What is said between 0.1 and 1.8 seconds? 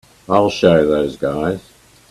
I'll show those guys.